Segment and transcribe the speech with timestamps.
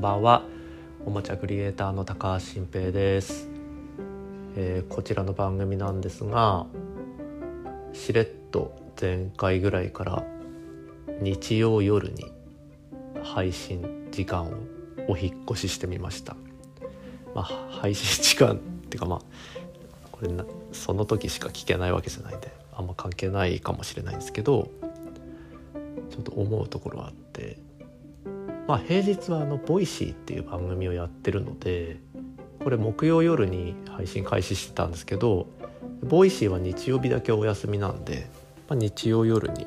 [0.00, 0.44] んばんは。
[1.04, 3.50] おもちゃクリエイターの高橋新平です、
[4.56, 6.66] えー、こちらの番組なんですが
[7.92, 10.24] しれっと前回ぐらいから
[11.20, 12.32] 日曜夜に
[13.22, 14.54] 配信時間を
[15.06, 16.34] お引越ししてみました。
[17.34, 18.56] まあ配信時間っ
[18.88, 19.20] ていうかまあ
[20.12, 24.70] これなその時しか聞けないわけじゃないんであんま関係ないかもしれないんですけど
[26.08, 27.58] ちょっと思うところはあって
[28.66, 31.98] まあ平日はあのボイシーっていう番組をやってるので
[32.62, 35.48] これ木曜夜に配信開始してたんですけど
[36.02, 38.30] ボイシーは日曜日だけお休みなんで、
[38.68, 39.66] まあ、日曜夜に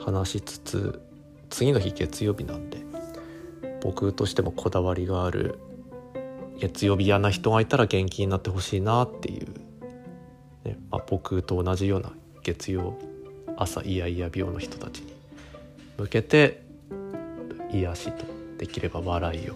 [0.00, 1.02] 話しつつ
[1.50, 2.78] 次の日月曜日なんで
[3.80, 5.58] 僕としてもこだわりがある
[6.58, 9.48] 月曜日嫌な人がいたら元気になってほしいなっていう、
[10.64, 12.96] ねまあ、僕と同じような月曜
[13.56, 15.12] 朝イヤイヤ病の人たちに
[15.98, 16.63] 向けて
[17.74, 18.24] 癒しと
[18.58, 19.54] できれば笑いを。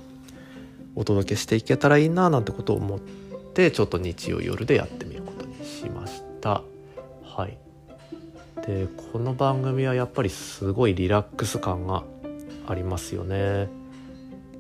[0.95, 3.01] お届けしていけたらいいななんてことを思っ
[3.55, 6.63] てちょっと日曜夜でやってみることにしました。
[7.23, 7.57] はい。
[8.67, 12.03] でこの番組はやっぱりすごいリラックス感が
[12.67, 13.69] ありますよね。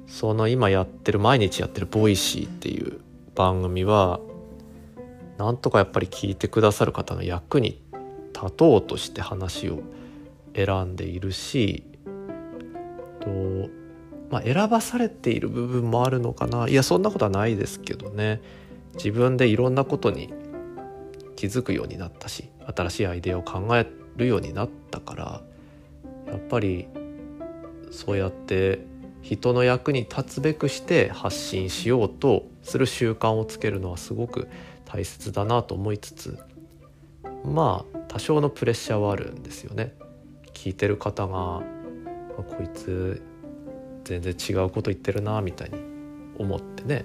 [0.06, 3.00] その今やってる毎日やってるボイシーっていう
[3.34, 4.20] 番組は
[5.36, 7.82] なんとかやっぱり聞いてくださる方の役に
[8.32, 9.80] 立とうとして話を
[10.54, 11.84] 選んでいるし
[13.20, 13.70] と、
[14.30, 18.40] まあ、選ばされている部分もあるのかないやそんなことはないですけどね
[18.94, 20.32] 自分でいろんなことに
[21.36, 25.42] 気づくようになったし新しいアイデアを考えるようになったから
[26.26, 26.88] やっぱり
[27.90, 28.80] そうやって
[29.22, 34.48] 人の役に立つべくして発信しようとする習慣をつけるのはすごく
[34.84, 36.38] 大切だなと思いつつ
[37.44, 39.94] まあ多少のプレッシャーはあるんですよね。
[40.54, 41.62] 聞いてる方が
[42.42, 43.22] こいつ
[44.04, 45.76] 全然違うこと言ってるなみたいに
[46.38, 47.04] 思ってね。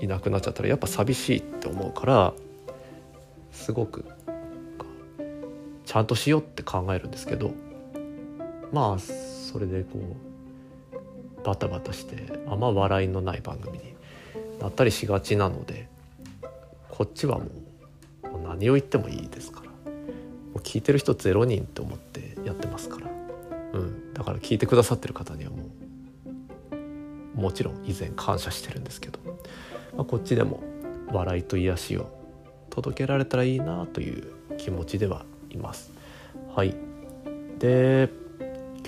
[0.00, 2.34] いなくなっちゃったらやっぱ寂しいって思うから
[3.50, 4.04] すごく
[5.84, 7.52] ちゃんとしようって考えるんですけど
[8.72, 9.98] まあそれでこ
[11.42, 13.94] うバタバタしてあんま笑いのない番組に
[14.60, 15.88] なったりしがちなので
[16.88, 17.48] こっちはもう
[18.48, 19.70] 何を言ってもいいですからも
[20.56, 23.06] う聞いてる人0人って思ってやってますから、
[23.76, 25.56] うん、だから聞いてくださってる方にはも
[27.36, 29.18] うもちろん以前感謝してるんですけど、
[29.94, 30.62] まあ、こっちでも
[31.12, 32.10] 笑いと癒しを
[32.70, 35.92] 届けられたらいいなという気持ちではいます。
[36.54, 36.74] はい、
[37.58, 38.08] で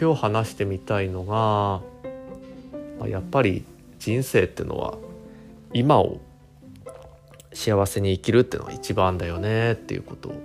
[0.01, 1.83] 今日話してみたいのが、
[2.99, 3.65] まあ、やっぱり
[3.99, 4.97] 人生ってのは
[5.75, 6.21] 今を
[7.53, 10.41] 幸せに生きるっていうのが一番だよねっていうことを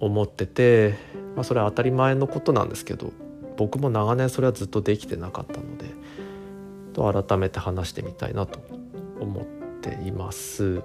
[0.00, 0.94] 思ってて、
[1.34, 3.12] まあ、それは当たり前のことなんですけど
[3.56, 5.86] 僕も長年それはずっとできてなかったので
[6.92, 8.60] と改めて話してみたいなと
[9.20, 9.44] 思っ
[9.80, 10.82] ています。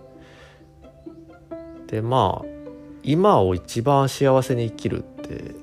[1.88, 2.58] でまあ
[3.04, 5.56] 今を一番幸せに生きるって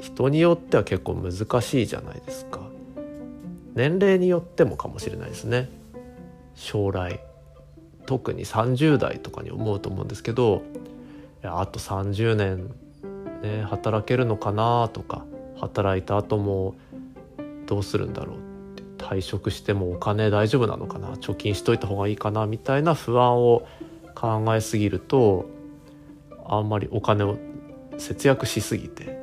[0.00, 2.60] 人によっては結構難しいじゃないですか
[3.74, 5.70] 年齢によってもかもしれないですね
[6.54, 7.20] 将来
[8.06, 10.62] 特に30代とかに思うと思うんですけど
[11.44, 12.74] あと30年
[13.42, 15.24] ね働けるのかなとか
[15.56, 16.74] 働いた後も
[17.66, 18.40] どうするんだろうっ
[18.74, 23.66] て退職してもお金大丈夫なのかな貯金しといた方がいいかなみたいな不安を
[24.14, 25.48] 考えすぎると
[26.44, 27.38] あんまりお金を
[27.98, 29.18] 節約しすぎて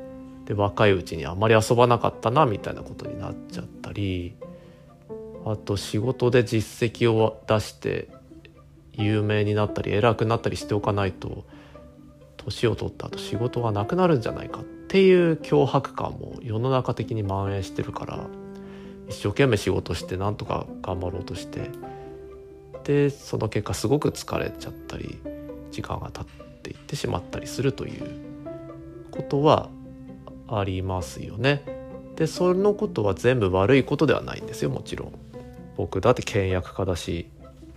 [0.46, 4.36] で若いうちにあんまり遊ばなかったなみたいなことになっちゃったり
[5.46, 8.08] あと仕事で実績を出して
[8.94, 11.46] 有名になったり偉くなったりしておかないと
[12.48, 18.28] 年を取った後仕事がなくなるんじゃないかっていう脅迫感も世の中的に蔓延してるから
[19.10, 21.70] 一生懸命仕事してなんとか頑張ろうとして
[22.86, 25.20] でその結果すごく疲れちゃったり
[25.72, 26.26] 時間が経っ
[26.62, 28.04] ていってしまったりするという
[29.12, 29.70] ことは
[30.48, 31.64] ありますよね。
[32.16, 35.12] でそのことは全部悪いことではないんですよもちろん。
[35.76, 37.30] 僕だって倹約家だし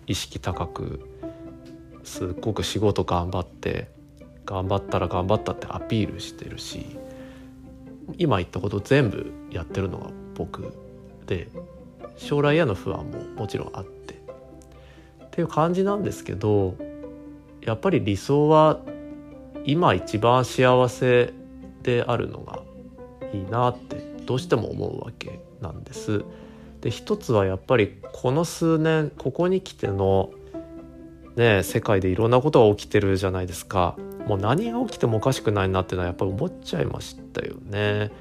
[0.07, 1.01] 意識高く
[2.05, 3.89] すっごく仕事頑張って
[4.47, 6.99] 頑張ったら頑張ったってアピールしてるし
[8.19, 10.75] 今言ったこと全部やってるのが僕
[11.27, 11.49] で
[12.17, 16.75] 将来への不安ももちろんあってっていう感じなんですけど
[17.63, 18.81] やっぱり理想は
[19.65, 21.33] 今一番幸せ
[21.83, 22.61] であるのが
[23.33, 23.97] いいなって
[24.27, 26.25] どうしても思うわけなんです。
[26.81, 30.31] で一つはやっぱりこの数年ここに来ての
[31.37, 33.97] ね世界でいろんなことが起きてるじゃないですか。
[34.31, 38.13] もう何が起きてもおかしくないなっていうのはやっぱり思っちゃいましたよね。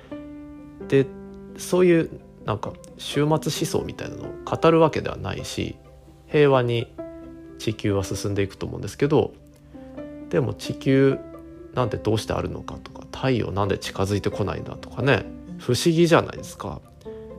[0.88, 1.06] で
[1.56, 2.10] そういう
[2.46, 5.76] なんか終末思想みたいなのを語るわけではないし
[6.26, 6.92] 平和に
[7.60, 9.34] 地球は進んでいくと思うんですけど
[10.32, 11.20] でも地球
[11.76, 15.26] なんてどうしてあるのかとか太陽なんで近づいてこないんだとかね
[15.60, 16.82] 不思議じゃないですか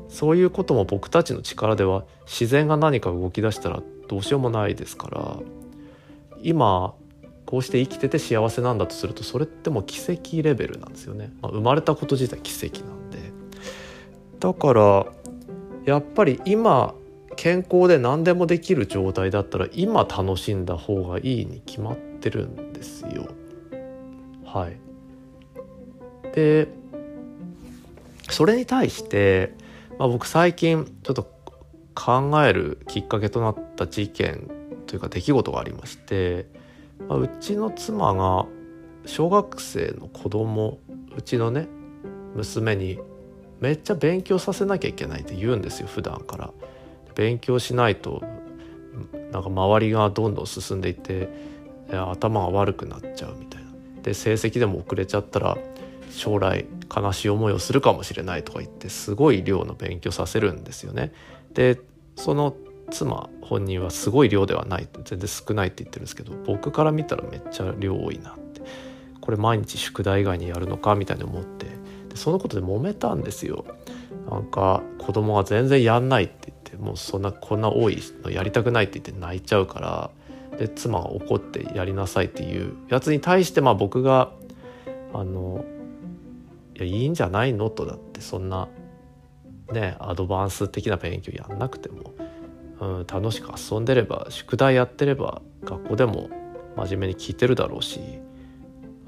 [0.08, 5.38] そういうことも僕たちの力では自然が何か動き出したらどうしようもないですから
[6.43, 6.94] 今
[7.50, 13.19] こうして生きてて幸せなんだとするとそれってもう奇跡レベルなんですよね、まあ、生まれたこと自体奇跡なんで。
[14.38, 15.06] だから
[15.85, 16.94] やっぱり今
[17.35, 23.29] 健康で何でもできる状態だったら今楽しんだ方がいいに決まってるんですよ。
[24.44, 24.76] はい。
[26.32, 26.69] で
[28.29, 29.55] それに対して、
[29.99, 31.29] まあ、僕最近ちょっと
[31.96, 34.49] 考えるきっかけとなった事件
[34.87, 36.46] というか出来事がありまして、
[37.08, 38.47] まあ、うちの妻が
[39.06, 40.79] 小学生の子供
[41.17, 41.69] うちのね
[42.35, 42.99] 娘に
[43.61, 46.50] めっちゃ勉強させなきゃいけないって言うんですよ普段から。
[47.14, 48.23] 勉強しないと
[49.32, 51.29] なんか周りがどんどん進んでいって
[51.91, 53.70] 頭が悪くなっちゃうみたいな。
[54.03, 55.58] で成績でも遅れちゃったら
[56.11, 61.12] 将来悲しい思いをするかもしれないとか言ってすごい量の勉強させるんですよね。
[61.53, 61.81] で
[62.17, 62.55] その
[62.91, 68.61] 妻本人はすごい量ではない全然少ないって言ってるんですけど僕から見たらめっちゃ量多いなって
[69.21, 71.67] これ毎日宿題以外にやるのかみたいに思って
[72.09, 73.65] でそのことで揉めたんですよ。
[74.31, 79.81] なんか子供が全然やんないって言ってもうそんなこんな多いのやりたくないって言って泣いちゃうか
[80.53, 84.31] らで妻が怒ってやりなさいっていうやつに対してまあ僕が
[85.13, 85.65] あの
[86.77, 87.71] いやいいんじゃないの？
[87.71, 88.69] とだってそんな
[89.73, 92.15] ねアドバンス的な勉強やんなくても、
[92.81, 96.31] うん、楽しく遊んでれば宿題やってれば学校でも
[96.77, 98.00] 真面目に聞いてるだろうし、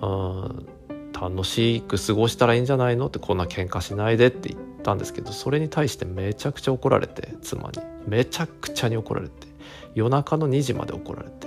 [0.01, 0.67] うん、
[1.13, 7.79] 楽しく過ごしたらいいんじゃないのってこんな喧嘩しないでって言ったんですけどそれに対してめちゃくちゃ怒られて妻に。
[8.07, 9.47] めちゃくちゃに怒られて。
[9.95, 11.47] 夜中の2時まで怒られて。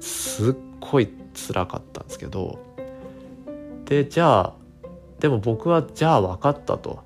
[0.00, 2.58] すっごい辛かったんですけど。
[3.84, 4.54] でじゃあ
[5.20, 7.04] でも僕はじゃあ分かったと。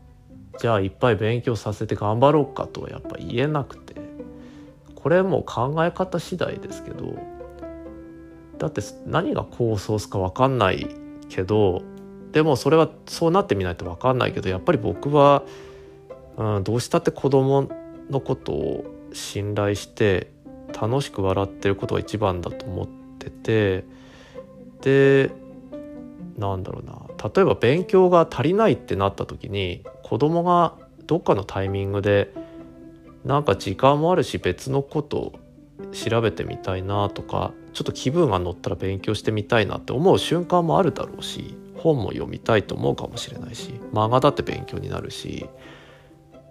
[0.59, 3.84] じゃあいっぱい勉強させて頑張ろうかとはやっぱ言えなくて。
[5.05, 7.15] これも考え方次第ですけど
[8.57, 10.89] だって何が高ソースか分かんない
[11.29, 11.83] けど
[12.33, 15.43] でもそれはそうなってみないと分かんないけどやっぱり僕は、
[16.39, 17.69] うん、どうしたって子供
[18.09, 20.31] のことを信頼して
[20.69, 23.85] 楽しく笑ってることが一番だと思ってて
[24.81, 25.33] で
[26.39, 27.03] なんだろうな。
[27.35, 30.75] 例えば勉強が足りないってなった時に子供が
[31.07, 32.33] どっかのタイミングで
[33.25, 35.33] なんか時間もあるし別のこと
[35.93, 45.47] 調べてみたいなとかちょっと気分が乗ったら勉強してみたいなって思う瞬間もあるだろうし本も読みたいと思うかもしれないし漫画だって勉強になるし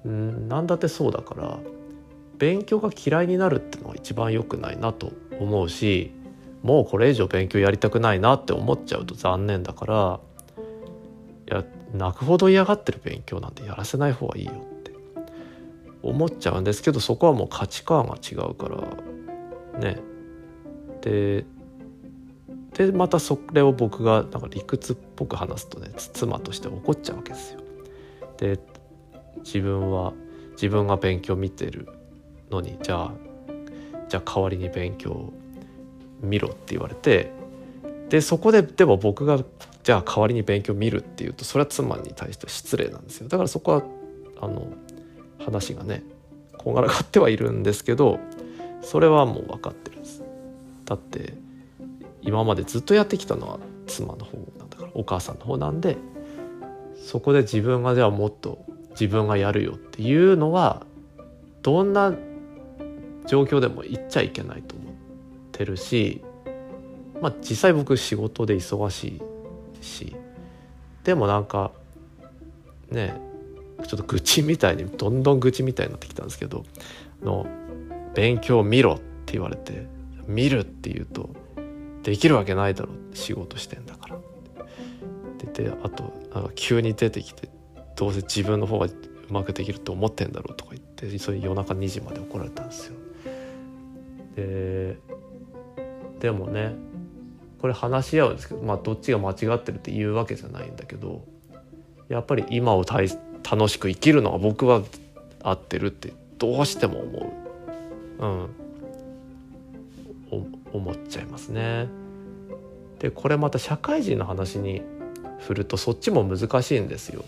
[0.07, 1.59] ん何だってそうだから
[2.37, 6.11] 勉強が嫌いになるってのは一番良くないなと思うし
[6.61, 10.19] もうこれ以上勉強やりたくないなって思っちゃうと残念だから
[11.49, 14.72] いや泣くほど嫌がってる勉強なんてやらせない方がいいよ。
[16.03, 20.01] 思っちゃうんですけどそこはもう価値観が違うからね
[21.01, 21.45] で
[22.73, 27.59] でまたそれを僕がなんか理屈っぽく話すとね妻として怒っちゃうわけですよ。
[28.37, 28.59] で
[29.43, 30.13] 自分は
[30.53, 31.87] 自分が勉強見てる
[32.49, 33.11] のにじゃあ
[34.09, 35.31] じゃあ代わりに勉強
[36.21, 37.31] 見ろって言われて
[38.09, 39.39] でそこででも僕が
[39.83, 43.83] じゃあ代わりに勉強見るっていうとそれは妻に対して失礼なんですよだからそこは
[44.39, 44.67] あの
[45.43, 46.03] 話がね
[46.57, 48.19] こんがらがってはいるんですけど
[48.81, 50.23] それはもう分かってるんです。
[50.85, 51.33] だって
[52.21, 55.97] 今までずっとやってきたのは妻の方なんだからお母さんの方なんで
[56.95, 60.85] そこで自分がじゃあもっと自分がやるよっていうのは
[61.61, 62.13] どんな
[63.27, 64.93] 状況でも言っちゃいけないと思っ
[65.51, 66.21] てるし
[67.21, 69.21] まあ実際僕仕事で忙し
[69.81, 70.15] いし
[71.03, 71.71] でもなんか
[72.89, 73.19] ね
[73.87, 76.65] ちょっと愚痴みたいにどんどん愚痴みたいになってきたんですけど
[77.21, 77.45] の
[78.13, 79.87] 勉強見ろって言われて
[80.27, 81.29] 見るって言うと
[82.03, 84.19] できるわけないだろう仕事してんだからっ
[85.53, 87.49] てあとなんか急に出てきて
[87.95, 88.91] どうせ自分の方がう
[89.29, 92.95] まくできると思ってんだろとか言ってそれ夜中2時まで怒られたんですよ。
[94.35, 94.97] で
[96.19, 96.73] でもね
[97.59, 101.23] これ話し合うんですけどまあどっちが間違ってるって言うわけじゃないんだけど
[102.09, 103.07] やっぱり今を大
[103.55, 104.81] 楽しく生きるのは僕は
[105.43, 107.33] 合ってるってどうしても思
[108.19, 108.25] う。
[108.25, 108.49] うん
[110.73, 111.87] 思っちゃいますね。
[112.97, 114.81] でこれまた社会人の話に
[115.41, 117.23] 振るとそっちも難しいんですよ。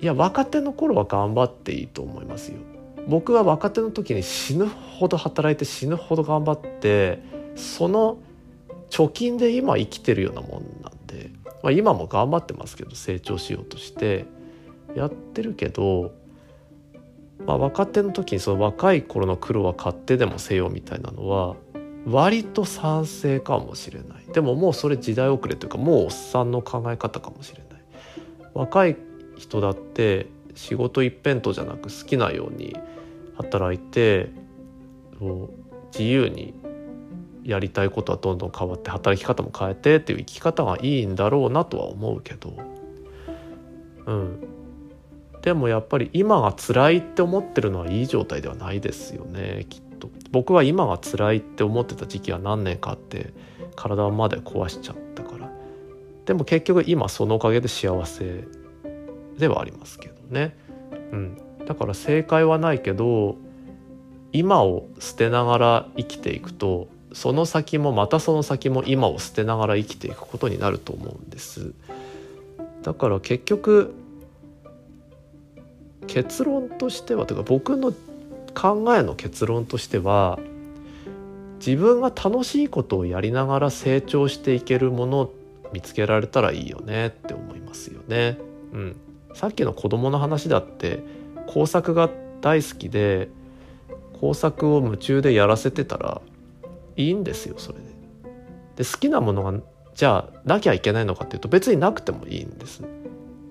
[0.00, 2.58] いや若手の頃は頑張っていいと思いますよ
[3.08, 7.20] 僕は若手の時に死ぬほど働いて死ぬほど頑張って
[7.56, 8.18] その
[8.90, 11.30] 貯金で今生きてるようなもんなんで、
[11.64, 14.26] まあ、今も頑張ってますけど成長しようとして
[14.94, 16.12] やってるけど、
[17.46, 21.56] まあ、若手の時にその若い頃の苦労は買ってでもせよみたいなのは
[22.06, 24.26] 割と賛成かもしれない。
[24.32, 27.82] でももうそれ時代遅れというかもうおっさんの考え方かもしれない。
[28.54, 28.96] 若い
[29.36, 32.76] 人だって仕事一辺倒じゃなく好きなように
[33.36, 34.30] 働いて
[35.92, 36.54] 自由に
[37.44, 42.52] やりたいことはどんどん変わって働き方も変えてっていう生き方がいいんだろうなとは思うけど。
[44.06, 44.57] うん。
[45.42, 50.10] でもやっぱり今が辛いって思ってるのはいい状態ではないですよねきっと。
[50.30, 53.32] 僕は今が辛いって思ってた時期は何年かあって
[53.76, 55.50] 体まで壊しちゃったから。
[56.26, 58.44] でも結局今そのおかげで幸せ
[59.38, 60.54] ではありますけどね、
[61.12, 63.36] うん、だから正解はないけど
[64.32, 71.72] 今を捨てながら生きていくとその先もまたその先も今を捨てながら生きていくことになると思うんです。
[72.82, 73.94] だから結局
[76.08, 77.92] 結論としてはというか僕の
[78.54, 80.40] 考えの結論としては
[81.64, 85.34] 自分が楽しいことをやりながら成長していけるものを
[85.72, 88.38] 見つけられたらいいよねって思いますよね。
[88.72, 88.96] うん、
[89.34, 91.00] さっきの子供の話だって
[91.46, 92.10] 工作が
[92.40, 93.28] 大好きで
[94.20, 96.20] 工作を夢中でやらせてたら
[96.96, 97.84] いいんですよそれで。
[98.76, 99.54] で好きなものが
[99.94, 102.82] じゃあなきゃいけないのかっていうと別になくてもいいんです。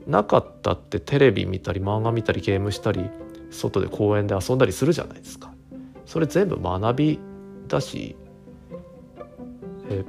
[0.07, 3.09] なかったってテレビ見たり漫画見たりゲームしたり
[3.51, 5.53] 外で公園で遊んだりするじゃないですか。
[6.05, 7.19] それ全部学び
[7.67, 8.15] だし
[9.89, 10.05] え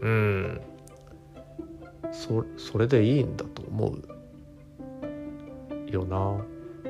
[0.00, 0.60] うん
[2.10, 3.94] そそれでいいんだと思
[5.88, 6.38] うよな。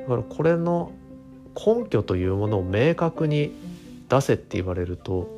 [0.01, 0.93] だからこれの
[1.55, 3.53] 根拠というものを明確に
[4.09, 5.29] 出せって言われると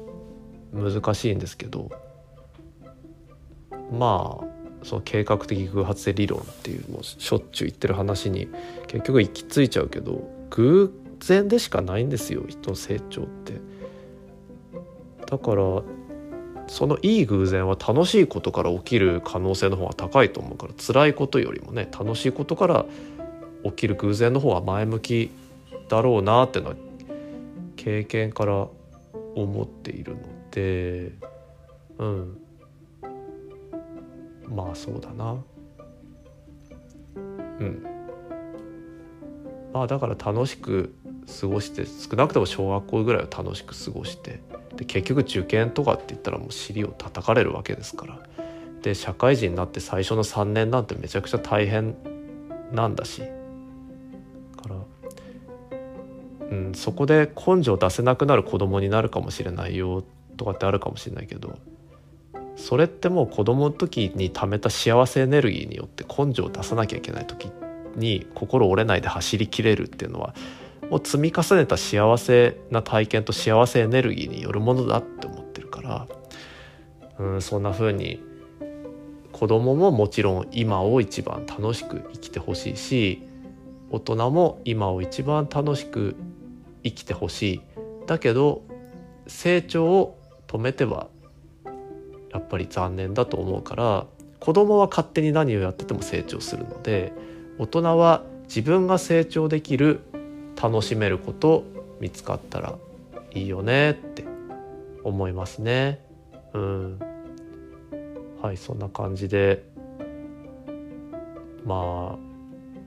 [0.73, 1.91] 難しいんですけど
[3.91, 4.45] まあ
[4.83, 8.49] その計画的偶発性理論っていうもうしょっちゅう言ってる話に
[8.87, 13.55] 結局行き着いちゃうけど偶然でしかないんですよ人の成長って。
[15.27, 15.83] だから
[16.69, 22.87] そのいい偶然は楽しいことから起きる可能性の方が高いと思うから辛いことよりもね楽しいことから
[23.65, 25.31] 起きる偶然の方が前向き
[25.89, 26.77] だろうなってのは
[27.77, 28.69] 経験から
[29.35, 30.21] 思っているの
[30.51, 31.13] で
[31.99, 32.39] うん
[34.55, 35.37] まあそうだな。
[37.15, 37.19] う
[37.65, 37.87] ん。
[39.73, 40.95] まあだから楽しく
[41.41, 44.41] 過ごして少なくとも小学校ぐらいは楽しく過ごして
[44.77, 48.19] で結局受験とかって言ったらもう尻を叩かれるわけですから。
[48.83, 51.97] で社会人になって最初の3年なんてめちゃくちゃ大変
[52.73, 53.23] なんだし。
[53.23, 54.77] から、
[56.51, 60.05] うん、そこで根性出せなくなる子供になるかもしれないよ
[60.37, 61.59] とかってあるかもしれないけど。
[62.59, 67.51] それってもう子供の時に貯めた幸せエネルギーによって根性を出さなきゃいけない時
[67.95, 70.35] に心折れないで走りきれるっていうのは
[70.91, 76.07] もう積み重ねた幸せな体験と幸せエネルギーによるものだって思ってるから。
[77.19, 78.23] うんそんな風に
[79.33, 83.23] 子供ももちろん今を一番楽しく生きてほしいし
[83.91, 86.17] 大人も今を一番楽しく
[86.85, 87.61] 生きてほしい。
[88.07, 88.63] だけど
[89.27, 91.09] 成長を止めては
[92.33, 94.07] やっぱり残念だと思うから
[94.41, 97.13] 子供は勝手に何をやってても成長するので
[97.59, 100.01] 大人は自分が成長できる
[100.61, 101.65] 楽しめること
[102.01, 102.79] 見つかったら
[103.33, 104.25] いいよねって
[105.05, 106.01] 思いますね。
[106.55, 106.99] うん、
[108.43, 109.65] はいそんな感じで。
[111.65, 112.29] まあ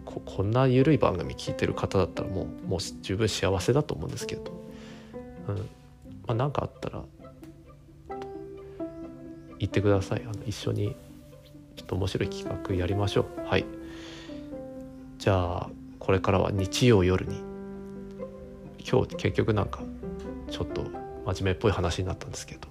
[0.06, 4.52] ここんな緩い番組聞いてる方だったらもうもう十分幸せだと思うんですけど、
[5.48, 5.56] うん。
[5.56, 5.64] ま
[6.30, 7.04] あ、何かあったら
[9.62, 10.24] 言ってください。
[10.24, 10.96] あの一緒に
[11.75, 13.48] ちょっと面白い企画やりましょう。
[13.48, 13.65] はい。
[15.20, 17.36] じゃあこれからは日曜夜に
[18.89, 19.84] 今日結局なんか
[20.50, 20.82] ちょっと
[21.27, 22.62] 真面目っぽい話になったんですけど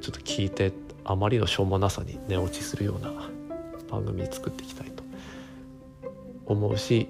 [0.00, 0.72] ちょっと聞いて
[1.04, 3.12] あまりのしょうもなさに寝落ちするような
[3.88, 5.04] 番組作っていきたいと
[6.46, 7.06] 思うし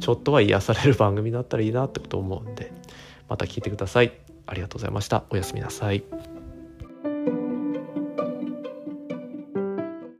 [0.00, 2.72] ちょっとは癒される番組だったらいいなってこと思うんで
[3.28, 4.12] また聞いてください。
[4.46, 5.22] ありがとうございました。
[5.30, 6.02] おやすみなさい。